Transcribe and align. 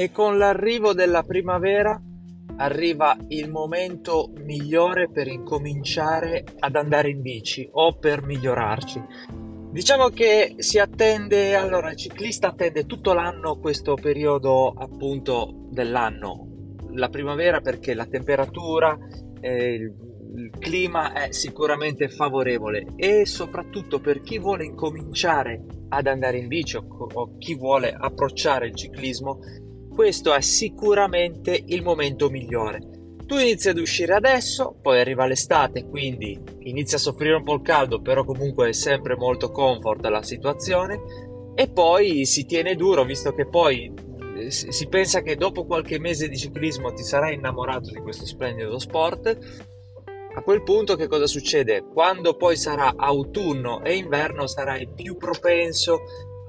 E 0.00 0.10
con 0.12 0.38
l'arrivo 0.38 0.94
della 0.94 1.24
primavera 1.24 2.00
arriva 2.56 3.14
il 3.28 3.50
momento 3.50 4.32
migliore 4.46 5.10
per 5.10 5.28
incominciare 5.28 6.42
ad 6.58 6.74
andare 6.74 7.10
in 7.10 7.20
bici 7.20 7.68
o 7.70 7.98
per 7.98 8.22
migliorarci. 8.22 9.02
Diciamo 9.70 10.08
che 10.08 10.54
si 10.56 10.78
attende, 10.78 11.54
allora 11.54 11.90
il 11.90 11.98
ciclista 11.98 12.48
attende 12.48 12.86
tutto 12.86 13.12
l'anno 13.12 13.58
questo 13.58 13.92
periodo 13.92 14.70
appunto 14.70 15.66
dell'anno, 15.68 16.76
la 16.92 17.10
primavera 17.10 17.60
perché 17.60 17.92
la 17.92 18.06
temperatura, 18.06 18.96
eh, 19.38 19.74
il, 19.74 19.94
il 20.34 20.50
clima 20.58 21.12
è 21.12 21.30
sicuramente 21.30 22.08
favorevole 22.08 22.86
e 22.96 23.26
soprattutto 23.26 24.00
per 24.00 24.22
chi 24.22 24.38
vuole 24.38 24.64
incominciare 24.64 25.62
ad 25.90 26.06
andare 26.06 26.38
in 26.38 26.48
bici 26.48 26.76
o, 26.76 26.86
o 26.88 27.36
chi 27.36 27.54
vuole 27.54 27.92
approcciare 27.92 28.68
il 28.68 28.74
ciclismo 28.74 29.40
questo 29.94 30.32
è 30.32 30.40
sicuramente 30.40 31.62
il 31.66 31.82
momento 31.82 32.30
migliore. 32.30 32.80
Tu 33.26 33.38
inizi 33.38 33.68
ad 33.68 33.78
uscire 33.78 34.14
adesso, 34.14 34.76
poi 34.82 34.98
arriva 34.98 35.26
l'estate, 35.26 35.86
quindi 35.86 36.36
inizia 36.60 36.96
a 36.96 37.00
soffrire 37.00 37.34
un 37.34 37.44
po' 37.44 37.54
il 37.54 37.62
caldo, 37.62 38.00
però 38.00 38.24
comunque 38.24 38.70
è 38.70 38.72
sempre 38.72 39.14
molto 39.14 39.50
comfort 39.52 40.04
la 40.06 40.22
situazione 40.22 41.00
e 41.54 41.68
poi 41.68 42.24
si 42.26 42.44
tiene 42.44 42.74
duro, 42.74 43.04
visto 43.04 43.32
che 43.32 43.46
poi 43.46 43.92
eh, 44.36 44.50
si 44.50 44.88
pensa 44.88 45.22
che 45.22 45.36
dopo 45.36 45.64
qualche 45.64 45.98
mese 45.98 46.28
di 46.28 46.36
ciclismo 46.36 46.92
ti 46.92 47.02
sarai 47.02 47.34
innamorato 47.34 47.90
di 47.90 48.00
questo 48.00 48.26
splendido 48.26 48.78
sport. 48.78 49.38
A 50.32 50.42
quel 50.42 50.62
punto 50.62 50.96
che 50.96 51.06
cosa 51.06 51.26
succede? 51.26 51.84
Quando 51.92 52.34
poi 52.34 52.56
sarà 52.56 52.94
autunno 52.96 53.84
e 53.84 53.96
inverno 53.96 54.46
sarai 54.46 54.88
più 54.88 55.16
propenso 55.16 56.00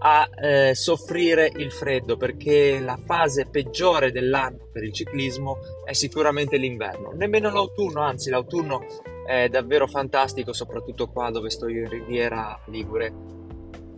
a 0.04 0.28
eh, 0.36 0.74
soffrire 0.74 1.52
il 1.56 1.72
freddo 1.72 2.18
perché 2.18 2.80
la 2.80 2.98
fase 3.04 3.46
peggiore 3.46 4.12
dell'anno 4.12 4.70
per 4.72 4.84
il 4.84 4.94
ciclismo 4.94 5.58
è 5.86 5.94
sicuramente 5.94 6.58
l'inverno, 6.58 7.12
nemmeno 7.12 7.52
l'autunno, 7.52 8.02
anzi 8.02 8.32
l'autunno 8.32 8.82
è 9.26 9.48
davvero 9.48 9.88
fantastico, 9.88 10.54
soprattutto 10.54 11.08
qua 11.08 11.30
dove 11.30 11.52
sto 11.52 11.68
io 11.68 11.84
in 11.84 11.90
Riviera 11.90 12.60
Ligure. 12.68 13.14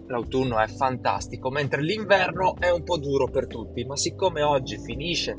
L'autunno 0.07 0.59
è 0.59 0.67
fantastico, 0.67 1.49
mentre 1.49 1.81
l'inverno 1.81 2.57
è 2.59 2.69
un 2.69 2.83
po' 2.83 2.97
duro 2.97 3.29
per 3.29 3.47
tutti, 3.47 3.85
ma 3.85 3.95
siccome 3.95 4.43
oggi 4.43 4.77
finisce 4.77 5.33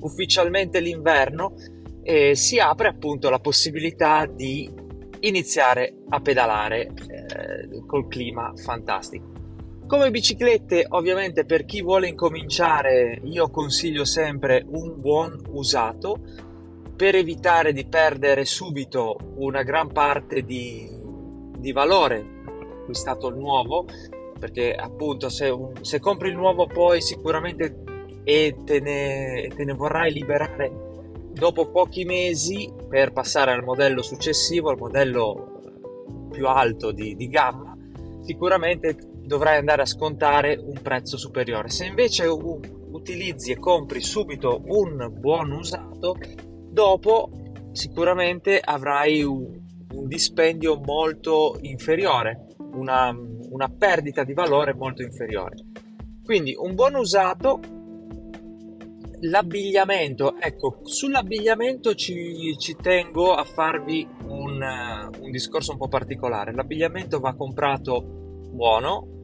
ufficialmente 0.00 0.80
l'inverno, 0.80 1.54
eh, 2.02 2.34
si 2.34 2.58
apre 2.58 2.88
appunto 2.88 3.28
la 3.28 3.38
possibilità 3.38 4.24
di 4.24 4.68
iniziare 5.20 5.98
a 6.08 6.20
pedalare 6.20 6.86
eh, 6.86 7.84
col 7.86 8.08
clima 8.08 8.52
fantastico. 8.56 9.35
Come 9.86 10.10
biciclette, 10.10 10.84
ovviamente 10.88 11.44
per 11.44 11.64
chi 11.64 11.80
vuole 11.80 12.08
incominciare, 12.08 13.20
io 13.22 13.48
consiglio 13.50 14.04
sempre 14.04 14.64
un 14.66 15.00
buon 15.00 15.40
usato. 15.50 16.18
Per 16.96 17.14
evitare 17.14 17.72
di 17.72 17.86
perdere 17.86 18.44
subito 18.44 19.16
una 19.36 19.62
gran 19.62 19.92
parte 19.92 20.42
di, 20.42 20.90
di 21.56 21.70
valore 21.70 22.42
acquistato 22.80 23.28
il 23.28 23.36
nuovo, 23.36 23.84
perché 24.36 24.74
appunto 24.74 25.28
se, 25.28 25.50
un, 25.50 25.72
se, 25.82 26.00
compri 26.00 26.30
il 26.30 26.36
nuovo 26.36 26.66
poi 26.66 27.00
sicuramente 27.00 27.84
e 28.24 28.56
te 28.64 28.80
ne, 28.80 29.48
te 29.54 29.64
ne 29.64 29.72
vorrai 29.72 30.12
liberare 30.12 31.30
dopo 31.32 31.70
pochi 31.70 32.04
mesi 32.04 32.68
per 32.88 33.12
passare 33.12 33.52
al 33.52 33.62
modello 33.62 34.02
successivo, 34.02 34.70
al 34.70 34.78
modello 34.78 35.60
più 36.32 36.48
alto 36.48 36.90
di, 36.90 37.14
di 37.14 37.28
gamma, 37.28 37.76
sicuramente 38.22 39.14
dovrai 39.26 39.58
andare 39.58 39.82
a 39.82 39.86
scontare 39.86 40.56
un 40.56 40.80
prezzo 40.82 41.16
superiore. 41.16 41.68
Se 41.68 41.84
invece 41.84 42.26
utilizzi 42.26 43.52
e 43.52 43.58
compri 43.58 44.00
subito 44.00 44.62
un 44.64 45.12
buon 45.18 45.52
usato, 45.52 46.16
dopo 46.70 47.30
sicuramente 47.72 48.58
avrai 48.58 49.22
un, 49.22 49.46
un 49.92 50.06
dispendio 50.06 50.78
molto 50.78 51.58
inferiore, 51.60 52.46
una, 52.72 53.14
una 53.50 53.68
perdita 53.68 54.24
di 54.24 54.32
valore 54.32 54.74
molto 54.74 55.02
inferiore. 55.02 55.56
Quindi 56.24 56.56
un 56.58 56.74
buon 56.74 56.94
usato 56.96 57.60
l'abbigliamento, 59.20 60.36
ecco, 60.38 60.80
sull'abbigliamento 60.82 61.94
ci, 61.94 62.56
ci 62.58 62.76
tengo 62.76 63.32
a 63.32 63.44
farvi 63.44 64.06
un, 64.24 65.10
un, 65.20 65.30
discorso 65.30 65.72
un 65.72 65.78
po' 65.78 65.88
particolare. 65.88 66.52
L'abbigliamento 66.52 67.18
va 67.20 67.34
comprato 67.34 68.02
buono, 68.50 69.15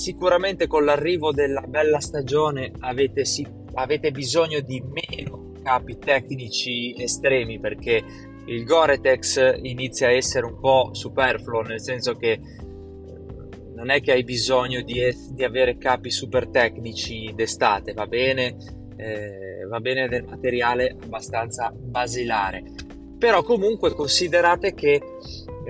Sicuramente 0.00 0.66
con 0.66 0.86
l'arrivo 0.86 1.30
della 1.30 1.60
bella 1.60 2.00
stagione 2.00 2.72
avete, 2.78 3.26
sì, 3.26 3.46
avete 3.74 4.10
bisogno 4.12 4.60
di 4.60 4.80
meno 4.80 5.52
capi 5.62 5.98
tecnici 5.98 6.94
estremi 6.96 7.60
perché 7.60 8.02
il 8.46 8.64
Gore-Tex 8.64 9.58
inizia 9.60 10.06
a 10.06 10.12
essere 10.12 10.46
un 10.46 10.58
po' 10.58 10.94
superfluo, 10.94 11.60
nel 11.60 11.82
senso 11.82 12.16
che 12.16 12.30
eh, 12.30 12.40
non 13.74 13.90
è 13.90 14.00
che 14.00 14.12
hai 14.12 14.24
bisogno 14.24 14.80
di, 14.80 15.02
di 15.32 15.44
avere 15.44 15.76
capi 15.76 16.10
super 16.10 16.48
tecnici 16.48 17.30
d'estate, 17.34 17.92
va 17.92 18.06
bene, 18.06 18.56
eh, 18.96 19.66
va 19.68 19.80
bene 19.80 20.08
del 20.08 20.24
materiale 20.24 20.96
abbastanza 20.98 21.70
basilare. 21.76 22.64
Però 23.18 23.42
comunque 23.42 23.92
considerate 23.92 24.72
che 24.72 24.98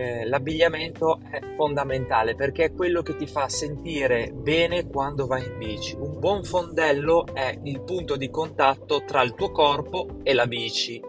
eh, 0.00 0.24
l'abbigliamento 0.24 1.20
è 1.30 1.40
fondamentale 1.56 2.34
perché 2.34 2.64
è 2.64 2.72
quello 2.72 3.02
che 3.02 3.16
ti 3.16 3.26
fa 3.26 3.48
sentire 3.50 4.32
bene 4.32 4.86
quando 4.86 5.26
vai 5.26 5.44
in 5.44 5.58
bici. 5.58 5.94
Un 5.94 6.18
buon 6.18 6.42
fondello 6.42 7.26
è 7.32 7.58
il 7.64 7.82
punto 7.82 8.16
di 8.16 8.30
contatto 8.30 9.04
tra 9.04 9.22
il 9.22 9.34
tuo 9.34 9.50
corpo 9.50 10.20
e 10.22 10.32
la 10.32 10.46
bici. 10.46 11.00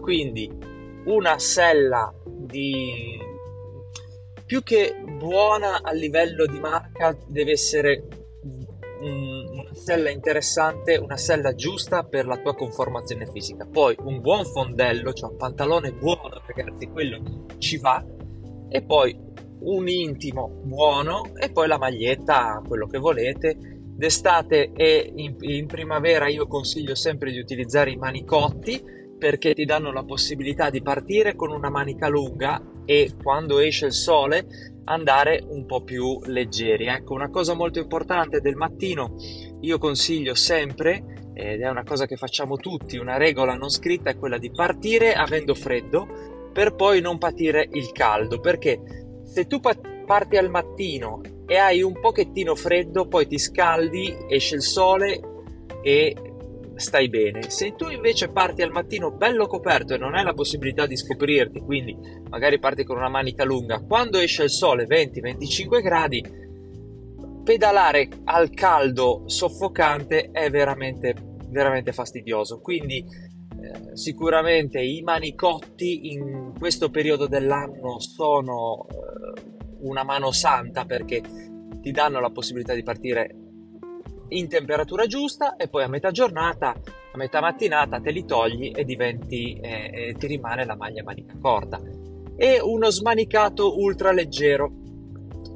Quindi 0.00 0.50
una 1.04 1.38
sella 1.38 2.12
di 2.24 3.20
più 4.44 4.62
che 4.62 4.96
buona 5.18 5.80
a 5.82 5.92
livello 5.92 6.44
di 6.46 6.58
marca 6.58 7.16
deve 7.26 7.52
essere 7.52 8.06
una 9.02 9.74
sella 9.74 10.10
interessante, 10.10 10.96
una 10.96 11.16
sella 11.16 11.54
giusta 11.54 12.04
per 12.04 12.26
la 12.26 12.36
tua 12.36 12.54
conformazione 12.54 13.26
fisica. 13.26 13.66
Poi 13.66 13.96
un 14.00 14.20
buon 14.20 14.44
fondello, 14.44 15.12
cioè 15.12 15.30
un 15.30 15.36
pantalone 15.36 15.92
buono, 15.92 16.42
ragazzi, 16.46 16.86
quello 16.88 17.46
ci 17.58 17.78
va, 17.78 18.04
e 18.72 18.82
poi 18.82 19.14
un 19.64 19.86
intimo 19.86 20.48
buono 20.64 21.34
e 21.36 21.52
poi 21.52 21.68
la 21.68 21.78
maglietta, 21.78 22.62
quello 22.66 22.86
che 22.86 22.98
volete. 22.98 23.56
D'estate 23.94 24.72
e 24.74 25.12
in, 25.14 25.36
in 25.40 25.66
primavera 25.66 26.26
io 26.26 26.46
consiglio 26.46 26.94
sempre 26.94 27.30
di 27.30 27.38
utilizzare 27.38 27.90
i 27.90 27.96
manicotti 27.96 28.82
perché 29.18 29.54
ti 29.54 29.64
danno 29.64 29.92
la 29.92 30.02
possibilità 30.02 30.70
di 30.70 30.82
partire 30.82 31.36
con 31.36 31.52
una 31.52 31.70
manica 31.70 32.08
lunga 32.08 32.60
e 32.84 33.12
quando 33.22 33.60
esce 33.60 33.86
il 33.86 33.92
sole 33.92 34.46
andare 34.84 35.44
un 35.46 35.66
po' 35.66 35.84
più 35.84 36.18
leggeri. 36.24 36.86
Ecco, 36.86 37.14
una 37.14 37.30
cosa 37.30 37.54
molto 37.54 37.78
importante 37.78 38.40
del 38.40 38.56
mattino, 38.56 39.14
io 39.60 39.78
consiglio 39.78 40.34
sempre, 40.34 41.30
ed 41.34 41.60
è 41.60 41.68
una 41.68 41.84
cosa 41.84 42.06
che 42.06 42.16
facciamo 42.16 42.56
tutti, 42.56 42.96
una 42.96 43.16
regola 43.16 43.54
non 43.54 43.70
scritta, 43.70 44.10
è 44.10 44.18
quella 44.18 44.38
di 44.38 44.50
partire 44.50 45.14
avendo 45.14 45.54
freddo 45.54 46.31
per 46.52 46.74
poi 46.74 47.00
non 47.00 47.18
patire 47.18 47.68
il 47.72 47.92
caldo, 47.92 48.40
perché 48.40 48.80
se 49.24 49.46
tu 49.46 49.60
parti 49.60 50.36
al 50.36 50.50
mattino 50.50 51.20
e 51.46 51.56
hai 51.56 51.82
un 51.82 51.98
pochettino 51.98 52.54
freddo, 52.54 53.06
poi 53.08 53.26
ti 53.26 53.38
scaldi, 53.38 54.16
esce 54.28 54.56
il 54.56 54.62
sole 54.62 55.20
e 55.82 56.16
stai 56.74 57.08
bene. 57.08 57.50
Se 57.50 57.74
tu 57.74 57.88
invece 57.88 58.28
parti 58.28 58.62
al 58.62 58.70
mattino 58.70 59.10
bello 59.10 59.46
coperto 59.46 59.94
e 59.94 59.98
non 59.98 60.14
hai 60.14 60.24
la 60.24 60.34
possibilità 60.34 60.86
di 60.86 60.96
scoprirti, 60.96 61.60
quindi 61.60 61.96
magari 62.28 62.58
parti 62.58 62.84
con 62.84 62.96
una 62.96 63.08
manica 63.08 63.44
lunga, 63.44 63.80
quando 63.80 64.18
esce 64.18 64.44
il 64.44 64.50
sole 64.50 64.86
20-25 64.86 65.82
gradi, 65.82 66.24
pedalare 67.44 68.08
al 68.24 68.50
caldo 68.50 69.22
soffocante 69.26 70.30
è 70.30 70.48
veramente 70.50 71.30
veramente 71.52 71.92
fastidioso. 71.92 72.60
Quindi 72.60 73.04
eh, 73.62 73.96
sicuramente 73.96 74.80
i 74.80 75.02
manicotti 75.02 76.12
in 76.12 76.52
questo 76.58 76.90
periodo 76.90 77.26
dell'anno 77.26 78.00
sono 78.00 78.86
eh, 78.88 79.42
una 79.80 80.02
mano 80.02 80.32
santa 80.32 80.84
perché 80.84 81.22
ti 81.80 81.90
danno 81.90 82.20
la 82.20 82.30
possibilità 82.30 82.74
di 82.74 82.82
partire 82.82 83.36
in 84.28 84.48
temperatura 84.48 85.06
giusta 85.06 85.56
e 85.56 85.68
poi 85.68 85.84
a 85.84 85.88
metà 85.88 86.10
giornata, 86.10 86.70
a 86.70 87.16
metà 87.16 87.40
mattinata 87.40 88.00
te 88.00 88.10
li 88.10 88.24
togli 88.24 88.72
e 88.74 88.84
diventi 88.84 89.58
eh, 89.60 90.14
ti 90.18 90.26
rimane 90.26 90.64
la 90.64 90.76
maglia 90.76 91.02
manica 91.02 91.36
corta. 91.40 91.80
E 92.36 92.60
uno 92.60 92.90
smanicato 92.90 93.78
ultra 93.78 94.10
leggero. 94.10 94.72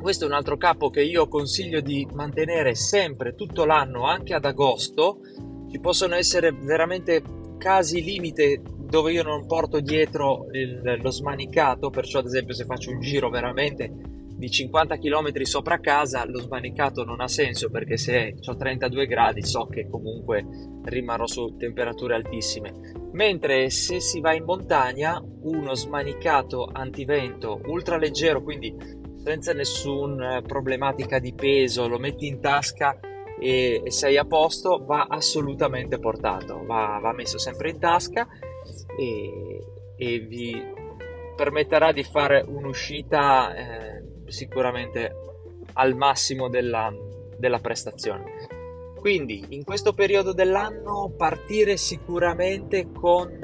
Questo 0.01 0.25
è 0.25 0.29
un 0.29 0.35
altro 0.35 0.57
capo 0.57 0.91
che 0.91 1.03
io 1.03 1.27
consiglio 1.27 1.81
di 1.81 2.07
mantenere 2.13 2.75
sempre 2.75 3.35
tutto 3.35 3.65
l'anno, 3.65 4.05
anche 4.05 4.35
ad 4.35 4.45
agosto. 4.45 5.21
Ci 5.71 5.81
possono 5.81 6.15
essere 6.15 6.53
veramente 6.53 7.23
casi 7.57 8.03
limite 8.03 8.61
dove 8.63 9.13
io 9.13 9.23
non 9.23 9.47
porto 9.47 9.81
dietro 9.81 10.47
il, 10.53 10.99
lo 11.01 11.11
smanicato, 11.11 11.91
perciò 11.91 12.21
ad 12.21 12.27
esempio 12.27 12.55
se 12.55 12.65
faccio 12.65 12.91
un 12.91 13.01
giro 13.01 13.29
veramente 13.29 14.15
di 14.37 14.51
50 14.51 14.99
km 14.99 15.43
sopra 15.43 15.81
casa 15.81 16.27
lo 16.27 16.41
smanicato 16.41 17.05
non 17.05 17.23
ha 17.23 17.29
senso 17.29 17.71
perché 17.71 17.97
se 17.97 18.37
ho 18.45 18.55
32 18.55 19.07
gradi 19.07 19.43
so 19.43 19.67
che 19.67 19.89
comunque 19.89 20.45
rimarrò 20.85 21.27
su 21.27 21.57
temperature 21.57 22.15
altissime. 22.15 22.73
Mentre 23.13 23.71
se 23.71 23.99
si 23.99 24.21
va 24.21 24.35
in 24.35 24.45
montagna 24.45 25.23
uno 25.41 25.75
smanicato 25.75 26.69
antivento 26.71 27.63
ultra 27.67 27.97
leggero 27.97 28.43
quindi 28.43 28.75
senza 29.25 29.55
nessuna 29.55 30.43
problematica 30.43 31.19
di 31.19 31.33
peso 31.33 31.89
lo 31.89 31.99
metti 31.99 32.27
in 32.27 32.39
tasca 32.41 33.01
e, 33.39 33.83
sei 33.87 34.17
a 34.17 34.25
posto 34.25 34.85
va 34.85 35.07
assolutamente 35.09 35.99
portato 35.99 36.65
va, 36.65 36.99
va 37.01 37.13
messo 37.13 37.39
sempre 37.39 37.71
in 37.71 37.79
tasca 37.79 38.27
e, 38.99 39.65
e 39.97 40.19
vi 40.21 40.75
permetterà 41.37 41.93
di 41.93 42.03
fare 42.03 42.45
un'uscita 42.47 43.55
eh, 43.55 44.03
sicuramente 44.27 45.15
al 45.75 45.95
massimo 45.95 46.49
della, 46.49 46.93
della 47.37 47.59
prestazione. 47.59 48.49
Quindi 48.99 49.45
in 49.51 49.63
questo 49.63 49.93
periodo 49.93 50.33
dell'anno 50.33 51.13
partire 51.17 51.77
sicuramente 51.77 52.91
con 52.91 53.39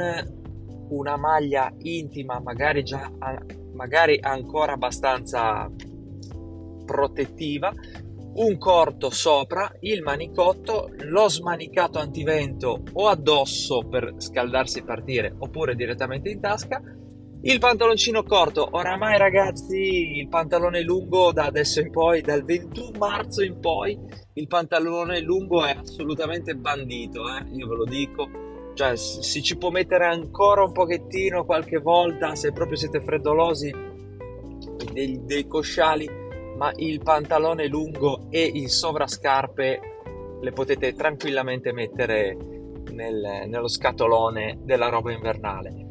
una 0.88 1.16
maglia 1.16 1.72
intima, 1.82 2.40
magari 2.40 2.82
già 2.82 3.10
magari 3.74 4.18
ancora 4.20 4.72
abbastanza 4.72 5.70
protettiva, 6.84 7.72
un 8.34 8.58
corto 8.58 9.10
sopra, 9.10 9.70
il 9.80 10.02
manicotto, 10.02 10.90
lo 11.00 11.28
smanicato 11.28 11.98
antivento 11.98 12.82
o 12.92 13.08
addosso 13.08 13.86
per 13.88 14.14
scaldarsi 14.16 14.78
e 14.78 14.84
partire 14.84 15.34
oppure 15.38 15.74
direttamente 15.74 16.30
in 16.30 16.40
tasca 16.40 16.80
il 17.44 17.58
pantaloncino 17.58 18.22
corto, 18.22 18.68
oramai 18.70 19.18
ragazzi, 19.18 20.16
il 20.16 20.28
pantalone 20.28 20.80
lungo 20.82 21.32
da 21.32 21.46
adesso 21.46 21.80
in 21.80 21.90
poi, 21.90 22.20
dal 22.20 22.44
21 22.44 22.98
marzo 22.98 23.42
in 23.42 23.58
poi, 23.58 23.98
il 24.34 24.46
pantalone 24.46 25.18
lungo 25.18 25.64
è 25.64 25.76
assolutamente 25.76 26.54
bandito, 26.54 27.22
eh? 27.36 27.44
io 27.52 27.66
ve 27.66 27.74
lo 27.74 27.84
dico. 27.84 28.28
Cioè, 28.74 28.94
si 28.94 29.42
ci 29.42 29.58
può 29.58 29.70
mettere 29.70 30.06
ancora 30.06 30.62
un 30.62 30.70
pochettino 30.70 31.44
qualche 31.44 31.78
volta 31.78 32.36
se 32.36 32.52
proprio 32.52 32.76
siete 32.76 33.02
freddolosi 33.02 33.74
dei, 34.92 35.24
dei 35.24 35.46
cosciali, 35.48 36.08
ma 36.62 36.72
il 36.76 37.02
pantalone 37.02 37.66
lungo 37.66 38.28
e 38.30 38.44
il 38.44 38.70
sovrascarpe 38.70 39.80
le 40.40 40.52
potete 40.52 40.94
tranquillamente 40.94 41.72
mettere 41.72 42.36
nel, 42.92 43.48
nello 43.48 43.66
scatolone 43.66 44.60
della 44.62 44.88
roba 44.88 45.10
invernale. 45.10 45.88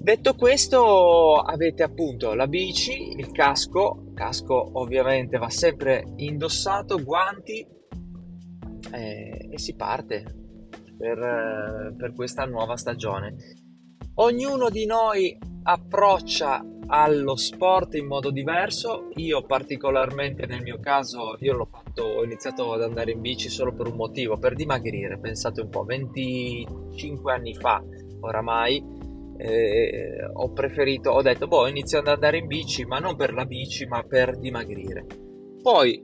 Detto 0.00 0.34
questo, 0.34 1.36
avete 1.36 1.82
appunto 1.82 2.34
la 2.34 2.46
bici, 2.46 3.14
il 3.16 3.30
casco, 3.32 4.12
casco 4.12 4.68
ovviamente 4.74 5.38
va 5.38 5.48
sempre 5.48 6.04
indossato, 6.16 7.02
guanti 7.02 7.66
eh, 8.92 9.48
e 9.50 9.58
si 9.58 9.74
parte 9.76 10.24
per, 10.94 11.94
per 11.96 12.12
questa 12.14 12.44
nuova 12.44 12.76
stagione. 12.76 13.34
Ognuno 14.16 14.68
di 14.68 14.84
noi 14.84 15.38
approccia 15.62 16.62
allo 16.88 17.36
sport 17.36 17.94
in 17.94 18.06
modo 18.06 18.30
diverso. 18.30 19.08
Io 19.14 19.42
particolarmente 19.44 20.46
nel 20.46 20.62
mio 20.62 20.78
caso, 20.80 21.36
io 21.40 21.54
l'ho 21.54 21.68
fatto, 21.70 22.02
ho 22.02 22.24
iniziato 22.24 22.72
ad 22.72 22.82
andare 22.82 23.12
in 23.12 23.20
bici 23.20 23.48
solo 23.48 23.72
per 23.72 23.86
un 23.86 23.96
motivo, 23.96 24.36
per 24.36 24.54
dimagrire. 24.54 25.18
Pensate 25.18 25.60
un 25.60 25.68
po', 25.68 25.84
25 25.84 27.32
anni 27.32 27.54
fa 27.54 27.82
oramai 28.20 28.96
eh, 29.38 30.28
ho 30.32 30.50
preferito, 30.50 31.10
ho 31.10 31.22
detto, 31.22 31.46
boh, 31.46 31.68
inizio 31.68 32.00
ad 32.00 32.08
andare 32.08 32.38
in 32.38 32.46
bici, 32.46 32.84
ma 32.84 32.98
non 32.98 33.14
per 33.14 33.32
la 33.32 33.44
bici, 33.44 33.86
ma 33.86 34.02
per 34.02 34.36
dimagrire. 34.36 35.06
Poi 35.62 36.02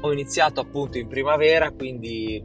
ho 0.00 0.12
iniziato 0.12 0.60
appunto 0.60 0.98
in 0.98 1.08
primavera, 1.08 1.70
quindi 1.70 2.42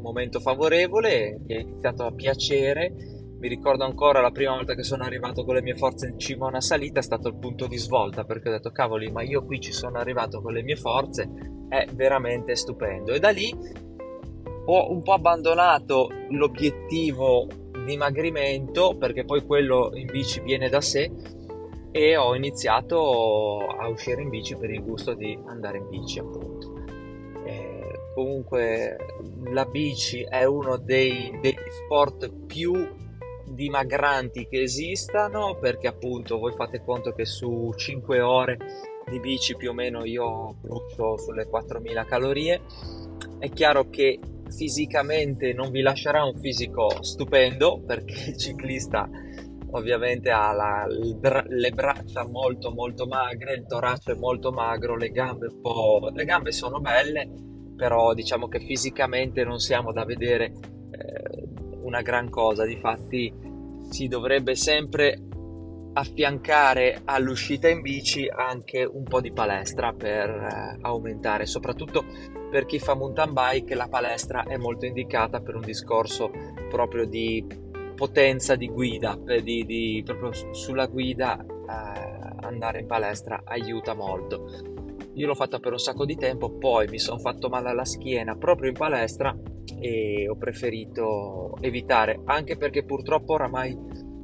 momento 0.00 0.40
favorevole, 0.40 1.40
mi 1.46 1.54
è 1.54 1.58
iniziato 1.58 2.04
a 2.04 2.12
piacere. 2.12 3.17
Mi 3.38 3.46
ricordo 3.46 3.84
ancora 3.84 4.20
la 4.20 4.32
prima 4.32 4.54
volta 4.54 4.74
che 4.74 4.82
sono 4.82 5.04
arrivato 5.04 5.44
con 5.44 5.54
le 5.54 5.62
mie 5.62 5.76
forze 5.76 6.08
in 6.08 6.18
cima 6.18 6.46
a 6.46 6.48
una 6.48 6.60
salita, 6.60 6.98
è 6.98 7.02
stato 7.02 7.28
il 7.28 7.36
punto 7.36 7.66
di 7.66 7.76
svolta 7.76 8.24
perché 8.24 8.48
ho 8.48 8.52
detto 8.52 8.72
cavoli, 8.72 9.10
ma 9.12 9.22
io 9.22 9.44
qui 9.44 9.60
ci 9.60 9.72
sono 9.72 9.98
arrivato 9.98 10.42
con 10.42 10.52
le 10.52 10.62
mie 10.62 10.74
forze, 10.74 11.30
è 11.68 11.86
veramente 11.92 12.56
stupendo. 12.56 13.12
E 13.12 13.20
da 13.20 13.28
lì 13.28 13.54
ho 14.66 14.90
un 14.90 15.02
po' 15.02 15.12
abbandonato 15.12 16.10
l'obiettivo 16.30 17.46
dimagrimento 17.84 18.96
perché 18.98 19.24
poi 19.24 19.44
quello 19.46 19.92
in 19.94 20.06
bici 20.06 20.40
viene 20.40 20.68
da 20.68 20.80
sé 20.80 21.10
e 21.92 22.16
ho 22.16 22.34
iniziato 22.34 23.58
a 23.66 23.88
uscire 23.88 24.20
in 24.20 24.30
bici 24.30 24.56
per 24.56 24.70
il 24.70 24.82
gusto 24.82 25.14
di 25.14 25.38
andare 25.46 25.78
in 25.78 25.88
bici 25.88 26.18
appunto 26.18 26.78
comunque 28.18 28.96
la 29.52 29.64
bici 29.64 30.22
è 30.28 30.42
uno 30.44 30.76
dei, 30.76 31.38
degli 31.40 31.70
sport 31.84 32.28
più 32.46 32.72
dimagranti 33.52 34.46
che 34.48 34.62
esistano 34.62 35.56
perché 35.60 35.88
appunto 35.88 36.38
voi 36.38 36.52
fate 36.52 36.82
conto 36.84 37.12
che 37.12 37.24
su 37.24 37.72
5 37.74 38.20
ore 38.20 38.58
di 39.08 39.20
bici 39.20 39.56
più 39.56 39.70
o 39.70 39.72
meno 39.72 40.04
io 40.04 40.54
brucio 40.60 41.16
sulle 41.18 41.46
4000 41.46 42.04
calorie. 42.04 42.60
È 43.38 43.48
chiaro 43.50 43.88
che 43.88 44.18
fisicamente 44.50 45.52
non 45.52 45.70
vi 45.70 45.82
lascerà 45.82 46.24
un 46.24 46.36
fisico 46.38 47.02
stupendo 47.02 47.82
perché 47.84 48.30
il 48.30 48.36
ciclista 48.36 49.08
ovviamente 49.70 50.30
ha 50.30 50.52
la, 50.52 50.86
le 50.88 51.70
braccia 51.70 52.26
molto 52.26 52.70
molto 52.70 53.06
magre, 53.06 53.54
il 53.54 53.66
torace 53.66 54.14
molto 54.14 54.50
magro, 54.50 54.96
le 54.96 55.10
gambe 55.10 55.46
un 55.46 55.60
po'... 55.60 56.10
le 56.12 56.24
gambe 56.24 56.52
sono 56.52 56.80
belle, 56.80 57.28
però 57.76 58.14
diciamo 58.14 58.48
che 58.48 58.60
fisicamente 58.60 59.44
non 59.44 59.58
siamo 59.58 59.92
da 59.92 60.04
vedere 60.04 60.52
una 61.88 62.02
gran 62.02 62.28
cosa, 62.28 62.64
difatti 62.64 63.32
si 63.90 64.06
dovrebbe 64.06 64.54
sempre 64.54 65.22
affiancare 65.94 67.00
all'uscita 67.04 67.68
in 67.68 67.80
bici 67.80 68.28
anche 68.28 68.84
un 68.84 69.02
po' 69.02 69.20
di 69.20 69.32
palestra 69.32 69.92
per 69.92 70.28
eh, 70.28 70.78
aumentare, 70.82 71.46
soprattutto 71.46 72.04
per 72.50 72.66
chi 72.66 72.78
fa 72.78 72.94
mountain 72.94 73.32
bike 73.32 73.74
la 73.74 73.88
palestra 73.88 74.44
è 74.44 74.56
molto 74.56 74.86
indicata 74.86 75.40
per 75.40 75.56
un 75.56 75.62
discorso 75.62 76.30
proprio 76.68 77.04
di 77.06 77.44
potenza 77.96 78.54
di 78.54 78.68
guida, 78.68 79.18
di, 79.42 79.64
di 79.64 80.02
proprio 80.04 80.32
sulla 80.52 80.86
guida 80.86 81.44
eh, 81.44 82.46
andare 82.46 82.80
in 82.80 82.86
palestra 82.86 83.42
aiuta 83.44 83.94
molto. 83.94 84.76
Io 85.14 85.26
l'ho 85.26 85.34
fatta 85.34 85.58
per 85.58 85.72
un 85.72 85.78
sacco 85.78 86.04
di 86.04 86.14
tempo, 86.14 86.50
poi 86.50 86.86
mi 86.86 86.98
sono 86.98 87.18
fatto 87.18 87.48
male 87.48 87.70
alla 87.70 87.84
schiena 87.84 88.36
proprio 88.36 88.68
in 88.68 88.76
palestra 88.76 89.36
e 89.80 90.28
ho 90.28 90.36
preferito 90.36 91.56
evitare, 91.60 92.20
anche 92.24 92.56
perché 92.56 92.84
purtroppo 92.84 93.34
oramai 93.34 93.76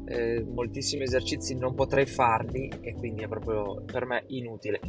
eh, 0.07 0.45
moltissimi 0.45 1.05
esercizi 1.05 1.57
non 1.57 1.75
potrei 1.75 2.07
farli 2.07 2.71
e 2.81 2.95
quindi 2.95 3.23
è 3.23 3.29
proprio 3.29 3.83
per 3.85 4.05
me 4.07 4.25
inutile. 4.29 4.81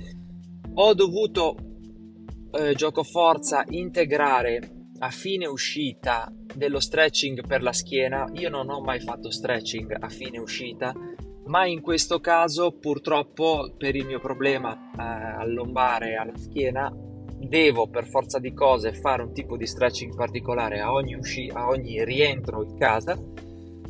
Ho 0.74 0.94
dovuto 0.94 1.56
eh, 2.52 2.74
gioco 2.74 3.04
forza 3.04 3.64
integrare 3.70 4.60
a 5.00 5.10
fine 5.10 5.46
uscita 5.46 6.32
dello 6.54 6.80
stretching 6.80 7.46
per 7.46 7.62
la 7.62 7.74
schiena. 7.74 8.30
Io 8.34 8.50
non 8.50 8.70
ho 8.70 8.82
mai 8.82 9.00
fatto 9.00 9.32
stretching 9.32 9.96
a 10.00 10.10
fine 10.10 10.38
uscita, 10.40 10.94
ma 11.46 11.66
in 11.66 11.82
questo 11.82 12.20
caso 12.20 12.72
purtroppo 12.72 13.74
per 13.78 13.96
il 13.96 14.06
mio 14.06 14.20
problema 14.20 14.74
eh, 14.74 15.02
al 15.02 15.54
lombare 15.54 16.16
alla 16.16 16.36
schiena 16.36 16.92
devo 17.48 17.88
per 17.88 18.08
forza 18.08 18.40
di 18.40 18.54
cose 18.54 18.94
fare 18.94 19.24
un 19.24 19.34
tipo 19.34 19.58
di 19.58 19.66
stretching 19.66 20.16
particolare 20.16 20.80
a 20.80 20.92
ogni, 20.92 21.16
usci- 21.16 21.52
a 21.54 21.68
ogni 21.68 22.04
rientro 22.04 22.64
in 22.64 22.78
casa 22.78 23.18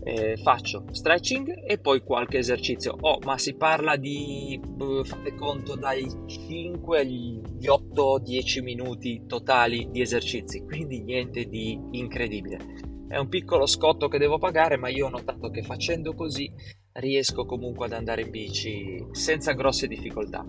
eh, 0.07 0.37
faccio 0.37 0.85
stretching 0.91 1.63
e 1.65 1.79
poi 1.79 2.01
qualche 2.01 2.37
esercizio. 2.37 2.95
Oh, 2.99 3.17
ma 3.23 3.39
si 3.39 3.55
parla 3.55 3.95
di, 3.95 4.59
fate 5.03 5.33
conto, 5.33 5.75
dai 5.75 6.07
5 6.27 6.99
agli 6.99 7.41
8-10 7.59 8.61
minuti 8.61 9.23
totali 9.25 9.89
di 9.89 10.01
esercizi, 10.01 10.63
quindi 10.63 11.01
niente 11.01 11.45
di 11.45 11.79
incredibile. 11.91 12.59
È 13.07 13.17
un 13.17 13.27
piccolo 13.29 13.65
scotto 13.65 14.07
che 14.07 14.19
devo 14.19 14.37
pagare, 14.37 14.77
ma 14.77 14.89
io 14.89 15.07
ho 15.07 15.09
notato 15.09 15.49
che 15.49 15.63
facendo 15.63 16.13
così 16.13 16.51
riesco 16.93 17.45
comunque 17.45 17.87
ad 17.87 17.93
andare 17.93 18.21
in 18.21 18.29
bici 18.29 19.03
senza 19.11 19.53
grosse 19.53 19.87
difficoltà. 19.87 20.45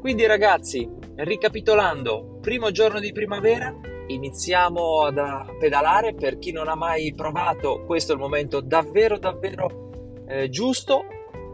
Quindi 0.00 0.24
ragazzi, 0.26 0.88
ricapitolando, 1.16 2.38
primo 2.40 2.70
giorno 2.70 2.98
di 3.00 3.12
primavera, 3.12 3.78
iniziamo 4.06 5.04
ad 5.04 5.58
pedalare. 5.58 6.14
Per 6.14 6.38
chi 6.38 6.52
non 6.52 6.68
ha 6.68 6.74
mai 6.74 7.12
provato, 7.14 7.84
questo 7.84 8.12
è 8.12 8.14
il 8.14 8.20
momento 8.20 8.60
davvero, 8.60 9.18
davvero 9.18 9.90
eh, 10.26 10.48
giusto 10.48 11.04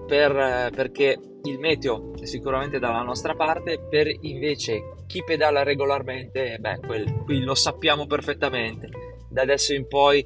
per, 0.07 0.31
eh, 0.37 0.71
perché 0.73 1.19
il 1.43 1.59
meteo 1.59 2.13
è 2.21 2.25
sicuramente 2.25 2.79
dalla 2.79 3.03
nostra 3.03 3.35
parte. 3.35 3.81
Per 3.91 4.07
invece 4.21 4.95
chi 5.07 5.25
pedala 5.25 5.65
regolarmente, 5.65 6.59
beh, 6.61 6.81
quel, 6.87 7.23
qui 7.25 7.43
lo 7.43 7.57
sappiamo 7.57 8.07
perfettamente. 8.07 8.89
Da 9.29 9.43
adesso 9.43 9.75
in 9.75 9.89
poi 9.89 10.25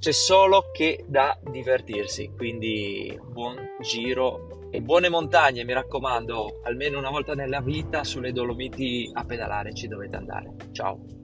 c'è 0.00 0.12
solo 0.12 0.70
che 0.72 1.04
da 1.06 1.38
divertirsi. 1.40 2.32
Quindi 2.36 3.16
buon 3.30 3.76
giro 3.80 4.59
E 4.72 4.80
buone 4.80 5.08
montagne, 5.08 5.64
mi 5.64 5.72
raccomando, 5.72 6.60
almeno 6.62 6.98
una 6.98 7.10
volta 7.10 7.34
nella 7.34 7.60
vita 7.60 8.04
sulle 8.04 8.30
Dolomiti 8.30 9.10
a 9.12 9.24
pedalare 9.24 9.74
ci 9.74 9.88
dovete 9.88 10.14
andare. 10.14 10.54
Ciao! 10.70 11.19